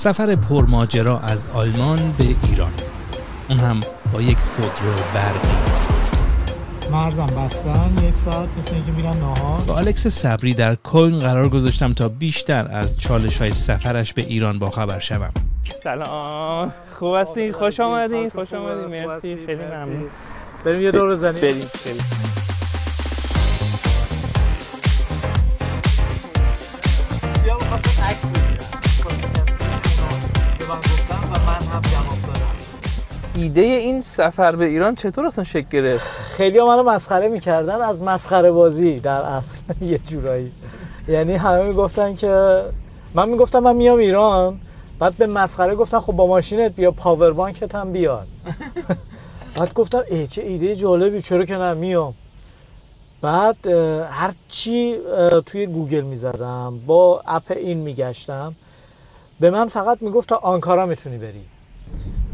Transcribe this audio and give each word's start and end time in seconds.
سفر 0.00 0.34
پرماجرا 0.34 1.18
از 1.18 1.46
آلمان 1.54 2.14
به 2.18 2.24
ایران. 2.48 2.72
اون 3.48 3.58
هم 3.58 3.80
با 4.12 4.22
یک 4.22 4.38
خودرو 4.38 4.92
برقی. 5.14 5.48
مرزم 6.92 7.26
بستن 7.26 8.04
یک 8.08 8.16
ساعت 8.16 8.48
مثل 8.58 8.74
اینکه 8.74 8.92
میرم 8.92 9.16
نهار 9.16 9.60
با 9.60 9.78
الکس 9.78 10.06
صبری 10.06 10.54
در 10.54 10.74
کلن 10.74 11.18
قرار 11.18 11.48
گذاشتم 11.48 11.92
تا 11.92 12.08
بیشتر 12.08 12.68
از 12.72 12.98
چالش 12.98 13.38
های 13.38 13.52
سفرش 13.52 14.12
به 14.12 14.22
ایران 14.22 14.58
با 14.58 14.70
خبر 14.70 14.98
شوم. 14.98 15.32
سلام. 15.82 16.72
خوب 16.98 17.14
هستی؟ 17.14 17.52
خوش 17.52 17.80
آمدین 17.80 18.28
خوش 18.30 18.52
آمدین 18.52 19.06
مرسی. 19.06 19.46
خیلی 19.46 19.64
ممنون. 19.64 20.10
بریم 20.64 20.80
یه 20.80 20.90
دور 20.90 21.10
بزنیم. 21.10 21.40
بریم. 21.40 21.54
بریم 21.84 22.49
من 31.50 31.56
هم 31.56 31.80
جواب 31.80 32.18
دادم. 32.26 32.46
ایده 33.34 33.60
این 33.60 34.02
سفر 34.02 34.56
به 34.56 34.64
ایران 34.64 34.94
چطور 34.94 35.26
اصلا 35.26 35.44
شکل 35.44 35.68
گرفت؟ 35.70 36.06
خیلی 36.06 36.58
ها 36.58 36.66
منو 36.66 36.90
مسخره 36.90 37.28
می‌کردن 37.28 37.80
از 37.80 38.02
مسخره 38.02 38.50
بازی 38.50 39.00
در 39.00 39.22
اصل. 39.22 39.60
یه 39.80 39.98
جورایی. 39.98 40.52
یعنی 41.08 41.34
همه 41.34 41.62
می‌گفتن 41.62 42.14
که 42.14 42.64
من 43.14 43.28
می‌گفتم 43.28 43.58
من 43.58 43.76
میام 43.76 43.98
ایران 43.98 44.60
بعد 44.98 45.14
به 45.16 45.26
مسخره 45.26 45.74
گفتن 45.74 46.00
خب 46.00 46.12
با 46.12 46.26
ماشینت 46.26 46.72
بیا 46.76 46.90
پاور 46.90 47.32
بانکت 47.32 47.74
هم 47.74 47.92
بیاد 47.92 48.26
بعد 49.56 49.72
گفتم 49.74 50.02
ای 50.10 50.26
چه 50.26 50.42
ایده 50.42 50.76
جالبی 50.76 51.20
چرا 51.20 51.44
که 51.44 51.56
نه 51.56 51.74
میام. 51.74 52.14
بعد 53.22 53.66
هر 54.10 54.32
چی 54.48 54.96
توی 55.46 55.66
گوگل 55.66 56.00
می‌زدم 56.00 56.80
با 56.86 57.22
اپ 57.26 57.52
این 57.56 57.78
میگشتم. 57.78 58.54
به 59.40 59.50
من 59.50 59.68
فقط 59.68 59.98
می‌گفت 60.02 60.28
تا 60.28 60.36
آنکارا 60.36 60.86
می‌تونی 60.86 61.18
بری. 61.18 61.44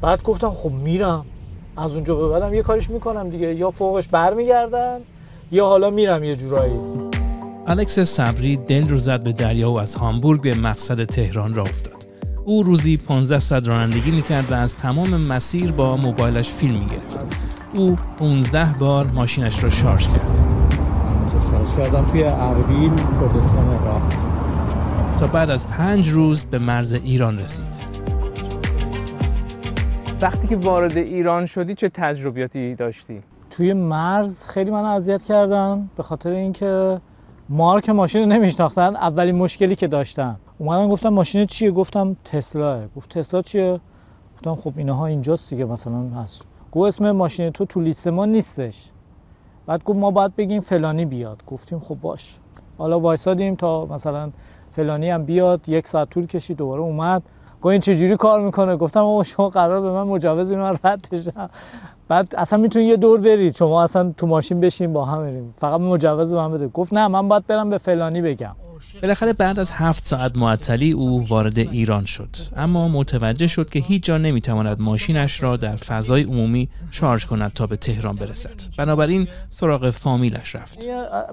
بعد 0.00 0.22
گفتم 0.22 0.50
خب 0.50 0.70
میرم. 0.70 1.24
از 1.76 1.94
اونجا 1.94 2.14
به 2.14 2.28
بعدم 2.28 2.54
یه 2.54 2.62
کاریش 2.62 2.90
می‌کنم 2.90 3.30
دیگه. 3.30 3.54
یا 3.54 3.70
فوقش 3.70 4.08
برمیگردم 4.08 5.00
یا 5.52 5.66
حالا 5.66 5.90
میرم 5.90 6.24
یه 6.24 6.36
جورایی. 6.36 6.72
الکس 7.66 8.00
صبری 8.00 8.56
دل 8.56 8.88
رو 8.88 8.98
زد 8.98 9.22
به 9.22 9.32
دریا 9.32 9.70
و 9.70 9.78
از 9.80 9.94
هامبورگ 9.94 10.40
به 10.40 10.54
مقصد 10.54 11.04
تهران 11.04 11.54
را 11.54 11.62
افتاد. 11.62 12.06
او 12.44 12.62
روزی 12.62 12.96
15 12.96 13.38
ساعت 13.38 13.68
رانندگی 13.68 14.10
می‌کرد 14.10 14.52
و 14.52 14.54
از 14.54 14.76
تمام 14.76 15.20
مسیر 15.20 15.72
با 15.72 15.96
موبایلش 15.96 16.48
فیلم 16.48 16.78
می‌گرفت. 16.78 17.50
او 17.74 17.96
15 18.18 18.74
بار 18.78 19.06
ماشینش 19.06 19.64
را 19.64 19.70
شارژ 19.70 20.08
کرد. 20.08 20.44
شارژ 21.50 21.74
کردم 21.74 22.06
توی 22.06 22.24
اربیل 22.24 22.90
کردستان 22.96 23.68
عراق 23.68 24.29
تا 25.20 25.26
بعد 25.26 25.50
از 25.50 25.66
پنج 25.66 26.08
روز 26.08 26.44
به 26.44 26.58
مرز 26.58 26.92
ایران 26.92 27.38
رسید. 27.38 27.76
وقتی 30.22 30.48
که 30.48 30.56
وارد 30.56 30.96
ایران 30.96 31.46
شدی 31.46 31.74
چه 31.74 31.88
تجربیاتی 31.88 32.74
داشتی؟ 32.74 33.22
توی 33.50 33.72
مرز 33.72 34.46
خیلی 34.46 34.70
من 34.70 34.84
اذیت 34.84 35.22
کردن 35.22 35.90
به 35.96 36.02
خاطر 36.02 36.30
اینکه 36.30 37.00
مارک 37.48 37.90
ماشین 37.90 38.20
رو 38.20 38.26
نمیشناختن 38.26 38.96
اولین 38.96 39.34
مشکلی 39.34 39.76
که 39.76 39.86
داشتن. 39.86 40.36
اومدن 40.58 40.88
گفتم 40.88 41.08
ماشین 41.08 41.46
چیه؟ 41.46 41.70
گفتم 41.70 42.16
تسلاه 42.24 42.86
گفت 42.96 43.18
تسلا 43.18 43.42
چیه؟ 43.42 43.80
گفتم 44.36 44.54
خب 44.54 44.72
اینها 44.76 45.06
اینجاست 45.06 45.50
دیگه 45.50 45.64
مثلا 45.64 46.08
هست. 46.22 46.42
گفت 46.72 46.88
اسم 46.88 47.10
ماشین 47.10 47.50
تو 47.50 47.64
تو 47.64 47.80
لیست 47.80 48.08
ما 48.08 48.26
نیستش. 48.26 48.90
بعد 49.66 49.84
گفت 49.84 49.98
ما 49.98 50.10
باید 50.10 50.36
بگیم 50.36 50.60
فلانی 50.60 51.04
بیاد. 51.04 51.42
گفتیم 51.46 51.80
خب 51.80 51.94
باش. 51.94 52.38
حالا 52.78 53.00
وایسادیم 53.00 53.54
تا 53.54 53.86
مثلا 53.86 54.30
فلانی 54.72 55.10
هم 55.10 55.24
بیاد 55.24 55.68
یک 55.68 55.88
ساعت 55.88 56.10
طول 56.10 56.26
کشید 56.26 56.56
دوباره 56.56 56.82
اومد. 56.82 57.22
گفت 57.62 57.72
این 57.72 57.80
چجوری 57.80 58.16
کار 58.16 58.40
می‌کنه؟ 58.40 58.76
گفتم 58.76 59.00
آقا 59.00 59.22
شما 59.22 59.48
قرار 59.48 59.80
به 59.80 59.90
من 59.90 60.02
مجوز 60.02 60.50
اینو 60.50 60.74
رد 60.84 61.08
بشم. 61.12 61.50
بعد 62.08 62.34
اصلا 62.38 62.58
می‌تونی 62.58 62.84
یه 62.84 62.96
دور 62.96 63.20
برید 63.20 63.56
شما 63.56 63.82
اصلا 63.82 64.12
تو 64.16 64.26
ماشین 64.26 64.60
بشین 64.60 64.92
با 64.92 65.04
هم 65.04 65.22
بریم. 65.22 65.54
فقط 65.56 65.80
مجوز 65.80 66.32
به 66.32 66.38
من 66.38 66.52
بده. 66.52 66.68
گفت 66.68 66.92
نه 66.92 67.08
من 67.08 67.28
باید 67.28 67.46
برم 67.46 67.70
به 67.70 67.78
فلانی 67.78 68.20
بگم. 68.22 68.56
بالاخره 69.02 69.32
بعد 69.32 69.58
از 69.58 69.72
هفت 69.72 70.04
ساعت 70.04 70.36
معطلی 70.36 70.92
او 70.92 71.28
وارد 71.28 71.58
ایران 71.58 72.04
شد. 72.04 72.28
اما 72.56 72.88
متوجه 72.88 73.46
شد 73.46 73.70
که 73.70 73.78
هیچ 73.78 74.04
جا 74.04 74.18
نمی‌تواند 74.18 74.80
ماشینش 74.80 75.42
را 75.42 75.56
در 75.56 75.76
فضای 75.76 76.22
عمومی 76.22 76.68
شارژ 76.90 77.24
کند 77.24 77.52
تا 77.52 77.66
به 77.66 77.76
تهران 77.76 78.16
برسد. 78.16 78.60
بنابراین 78.78 79.28
سراغ 79.48 79.90
فامیلش 79.90 80.56
رفت. 80.56 80.88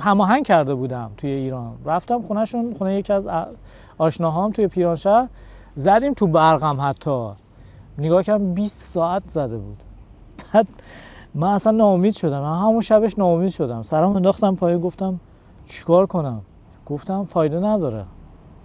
هماهنگ 0.00 0.46
کرده 0.46 0.74
بودم 0.74 1.10
توی 1.16 1.30
ایران. 1.30 1.74
رفتم 1.84 2.22
خونهشون 2.22 2.74
خونه 2.78 2.98
یکی 2.98 3.12
از 3.12 3.28
آشناهام 3.98 4.52
توی 4.52 4.66
پیرانشهر. 4.66 5.28
زدیم 5.74 6.14
تو 6.14 6.26
برقم 6.26 6.80
حتی. 6.80 7.28
نگاه 7.98 8.22
کردم 8.22 8.54
20 8.54 8.78
ساعت 8.78 9.22
زده 9.28 9.56
بود. 9.58 9.82
بعد 10.52 10.66
من 11.34 11.48
اصلا 11.48 11.72
ناامید 11.72 12.14
شدم. 12.14 12.42
همون 12.42 12.80
شبش 12.80 13.18
ناامید 13.18 13.50
شدم. 13.50 13.82
سرم 13.82 14.16
انداختم 14.16 14.56
پایین 14.56 14.80
گفتم 14.80 15.20
چیکار 15.66 16.06
کنم؟ 16.06 16.42
گفتم 16.92 17.24
فایده 17.24 17.60
نداره. 17.60 18.04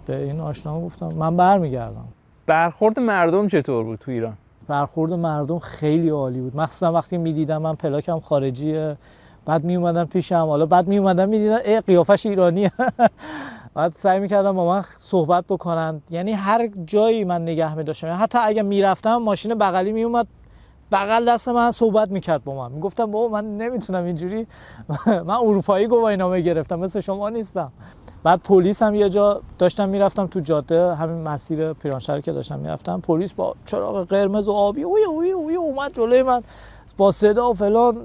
به 0.06 0.22
این 0.22 0.40
آشناها 0.40 0.80
گفتم. 0.80 1.08
من 1.08 1.36
برمیگردم. 1.36 2.04
برخورد 2.46 2.98
مردم 3.00 3.48
چطور 3.48 3.84
بود 3.84 3.98
تو 3.98 4.10
ایران؟ 4.10 4.34
برخورد 4.68 5.12
مردم 5.12 5.58
خیلی 5.58 6.08
عالی 6.08 6.40
بود. 6.40 6.56
مخصوصا 6.56 6.92
وقتی 6.92 7.18
می‌دیدم 7.18 7.62
من 7.62 7.74
پلاکم 7.74 8.20
خارجیه. 8.20 8.96
بعد 9.46 9.64
می 9.64 9.76
اومدن 9.76 10.04
پیشم. 10.04 10.46
حالا 10.46 10.66
بعد 10.66 10.88
می 10.88 10.98
اومدن 10.98 11.28
می‌دیدن 11.28 11.58
ای 11.64 11.80
قیافش 11.80 12.26
ایرانیه. 12.26 12.70
بعد 13.74 13.92
سعی 13.92 14.20
می‌کردم 14.20 14.52
با 14.52 14.68
من 14.68 14.82
صحبت 14.96 15.44
بکنن. 15.48 16.02
یعنی 16.10 16.32
هر 16.32 16.68
جایی 16.86 17.24
من 17.24 17.42
نگه 17.42 17.74
می 17.74 17.84
داشتم 17.84 18.18
حتی 18.20 18.38
اگه 18.42 18.62
می‌رفتم 18.62 19.16
ماشین 19.16 19.54
بغلی 19.54 19.92
می 19.92 20.02
اومد 20.02 20.26
بغل 20.92 21.28
دست 21.28 21.48
من 21.48 21.70
صحبت 21.70 22.10
می‌کرد 22.10 22.44
با 22.44 22.54
من. 22.54 22.72
می‌گفتم 22.72 23.10
بابا 23.10 23.28
من 23.28 23.56
نمی‌تونم 23.56 24.04
اینجوری 24.04 24.46
من 25.28 25.34
اروپایی 25.34 25.86
گواهینامه 25.86 26.40
گرفتم 26.40 26.78
مثل 26.78 27.00
شما 27.00 27.28
نیستم. 27.28 27.72
بعد 28.22 28.40
پلیس 28.40 28.82
هم 28.82 28.94
یه 28.94 29.08
جا 29.08 29.40
داشتم 29.58 29.88
می‌رفتم 29.88 30.26
تو 30.26 30.40
جاده 30.40 30.94
همین 30.94 31.22
مسیر 31.22 31.72
پیرانشهر 31.72 32.20
که 32.20 32.32
داشتم 32.32 32.58
می‌رفتم. 32.58 33.00
پلیس 33.00 33.32
با 33.32 33.54
چراغ 33.66 34.06
قرمز 34.06 34.48
و 34.48 34.52
آبی 34.52 34.82
اوی 34.82 35.04
اوی 35.04 35.30
اوی 35.30 35.54
اومد 35.54 35.94
جلوی 35.94 36.22
من. 36.22 36.42
با 36.96 37.12
صدا 37.12 37.50
و 37.50 37.54
فلان 37.54 37.96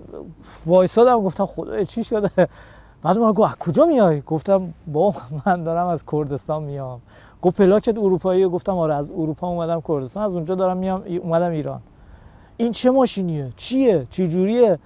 وایسادم 0.66 1.22
گفتم 1.24 1.46
خدایا 1.46 1.84
چی 1.84 2.04
شده؟ 2.04 2.48
بعد 3.04 3.18
من 3.18 3.32
گفت 3.32 3.60
کجا 3.60 3.86
میای؟ 3.86 4.22
گفتم 4.22 4.74
با 4.88 5.14
من 5.46 5.64
دارم 5.64 5.88
از 5.88 6.06
کردستان 6.12 6.64
میام. 6.64 7.02
گفت 7.42 7.58
پلاکت 7.58 7.98
اروپاییه. 7.98 8.48
گفتم 8.48 8.78
آره 8.78 8.96
از 8.96 9.10
اروپا 9.10 9.48
اومدم 9.48 9.82
کردستان. 9.88 10.24
از 10.24 10.34
اونجا 10.36 10.56
دارم 10.56 10.78
میام 10.78 11.04
اومدم 11.24 11.52
ایران. 11.52 11.82
این 12.58 12.72
چه 12.72 12.92
ماشینیه؟ 12.92 13.52
چیه؟ 13.56 14.08
چه 14.10 14.28
جوریه 14.28 14.80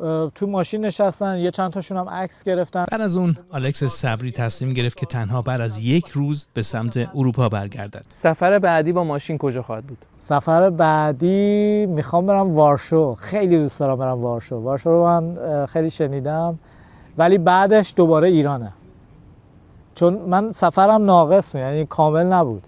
اه، 0.00 0.30
تو 0.34 0.46
ماشین 0.46 0.84
نشستن 0.84 1.38
یه 1.38 1.50
چند 1.50 1.72
تاشون 1.72 1.96
هم 1.98 2.08
عکس 2.08 2.42
گرفتن. 2.42 2.84
بعد 2.90 3.00
از 3.00 3.16
اون 3.16 3.36
الکس 3.52 3.84
صبری 3.84 4.32
تصمیم 4.32 4.72
گرفت 4.72 4.96
که 4.96 5.06
تنها 5.06 5.42
بعد 5.42 5.60
از 5.60 5.78
یک 5.78 6.08
روز 6.08 6.46
به 6.54 6.62
سمت 6.62 7.08
اروپا 7.14 7.48
برگردد. 7.48 8.04
سفر 8.08 8.58
بعدی 8.58 8.92
با 8.92 9.04
ماشین 9.04 9.38
کجا 9.38 9.62
خواهد 9.62 9.84
بود؟ 9.84 9.98
سفر 10.18 10.70
بعدی 10.70 11.86
می‌خوام 11.86 12.26
برم 12.26 12.54
وارشو. 12.54 13.14
خیلی 13.14 13.58
دوست 13.58 13.80
دارم 13.80 13.96
برم 13.98 14.22
وارشو. 14.22 14.56
وارشو 14.56 14.90
رو 14.90 15.04
من 15.04 15.66
خیلی 15.66 15.90
شنیدم. 15.90 16.58
ولی 17.18 17.38
بعدش 17.38 17.92
دوباره 17.96 18.28
ایرانه. 18.28 18.72
چون 19.94 20.14
من 20.14 20.50
سفرم 20.50 21.04
ناقص 21.04 21.52
بود 21.52 21.60
یعنی 21.60 21.86
کامل 21.86 22.26
نبود. 22.26 22.66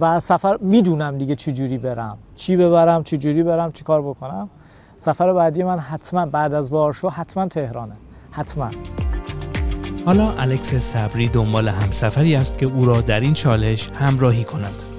و 0.00 0.20
سفر 0.20 0.56
می‌دونم 0.60 1.18
دیگه 1.18 1.34
چی 1.34 1.52
جوری 1.52 1.78
برم. 1.78 2.18
چی 2.34 2.56
ببرم 2.56 3.04
چی 3.04 3.18
جوری 3.18 3.42
برم 3.42 3.72
چی 3.72 3.84
کار 3.84 4.02
بکنم. 4.02 4.48
سفر 4.98 5.32
بعدی 5.32 5.62
من 5.62 5.78
حتما 5.78 6.26
بعد 6.26 6.54
از 6.54 6.70
وارشو 6.72 7.08
حتما 7.08 7.48
تهرانه. 7.48 7.94
حتما. 8.30 8.68
حالا 10.06 10.30
الکس 10.30 10.74
صبری 10.74 11.28
دنبال 11.28 11.68
همسفری 11.68 12.36
است 12.36 12.58
که 12.58 12.66
او 12.66 12.84
را 12.84 13.00
در 13.00 13.20
این 13.20 13.32
چالش 13.32 13.88
همراهی 14.00 14.44
کند. 14.44 14.93